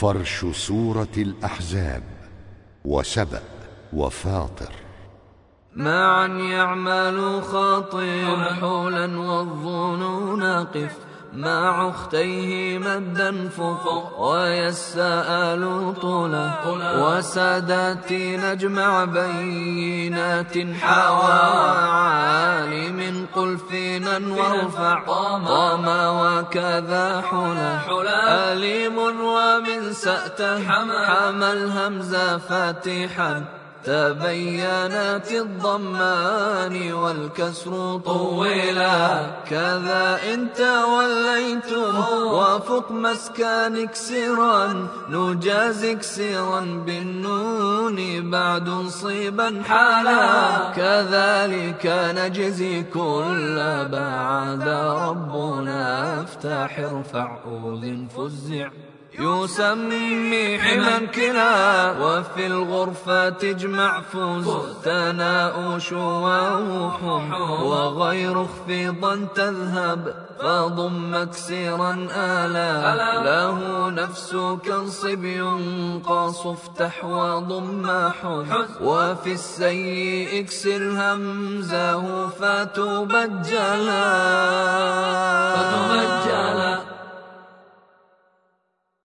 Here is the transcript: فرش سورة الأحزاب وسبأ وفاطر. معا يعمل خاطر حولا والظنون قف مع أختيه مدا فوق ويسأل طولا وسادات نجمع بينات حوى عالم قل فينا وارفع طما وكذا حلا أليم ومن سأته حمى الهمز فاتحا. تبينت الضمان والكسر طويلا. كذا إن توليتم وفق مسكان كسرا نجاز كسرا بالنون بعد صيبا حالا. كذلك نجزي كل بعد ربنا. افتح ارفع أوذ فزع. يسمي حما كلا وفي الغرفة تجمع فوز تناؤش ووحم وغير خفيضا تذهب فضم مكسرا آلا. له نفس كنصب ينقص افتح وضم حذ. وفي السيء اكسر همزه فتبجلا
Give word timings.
فرش 0.00 0.46
سورة 0.52 1.16
الأحزاب 1.16 2.02
وسبأ 2.84 3.42
وفاطر. 3.92 4.72
معا 5.76 6.26
يعمل 6.26 7.42
خاطر 7.42 8.54
حولا 8.60 9.18
والظنون 9.18 10.42
قف 10.42 10.96
مع 11.32 11.88
أختيه 11.90 12.78
مدا 12.78 13.48
فوق 13.48 14.20
ويسأل 14.20 15.94
طولا 16.00 16.50
وسادات 16.98 18.12
نجمع 18.12 19.04
بينات 19.04 20.58
حوى 20.58 21.66
عالم 23.46 23.58
قل 23.58 23.58
فينا 23.68 24.18
وارفع 24.36 25.04
طما 25.06 26.10
وكذا 26.10 27.22
حلا 27.30 28.52
أليم 28.52 28.98
ومن 28.98 29.92
سأته 29.92 30.68
حمى 30.68 31.52
الهمز 31.52 32.14
فاتحا. 32.48 33.44
تبينت 33.84 35.30
الضمان 35.30 36.92
والكسر 36.92 38.00
طويلا. 38.04 39.26
كذا 39.50 40.18
إن 40.34 40.52
توليتم 40.52 42.04
وفق 42.26 42.90
مسكان 42.90 43.86
كسرا 43.86 44.88
نجاز 45.08 45.86
كسرا 45.86 46.60
بالنون 46.86 48.30
بعد 48.30 48.86
صيبا 48.88 49.62
حالا. 49.68 50.55
كذلك 50.96 51.84
نجزي 52.16 52.82
كل 52.82 53.56
بعد 53.92 54.68
ربنا. 54.68 56.20
افتح 56.22 56.78
ارفع 56.78 57.38
أوذ 57.46 58.06
فزع. 58.16 58.68
يسمي 59.18 60.58
حما 60.58 60.98
كلا 60.98 61.90
وفي 61.90 62.46
الغرفة 62.46 63.28
تجمع 63.28 64.00
فوز 64.00 64.48
تناؤش 64.84 65.92
ووحم 65.92 67.32
وغير 67.62 68.44
خفيضا 68.44 69.28
تذهب 69.34 70.14
فضم 70.40 71.14
مكسرا 71.14 72.08
آلا. 72.16 72.94
له 73.24 73.58
نفس 73.90 74.36
كنصب 74.66 75.24
ينقص 75.24 76.46
افتح 76.46 77.04
وضم 77.04 77.86
حذ. 78.10 78.46
وفي 78.80 79.32
السيء 79.32 80.40
اكسر 80.40 80.82
همزه 80.96 82.28
فتبجلا 82.28 83.96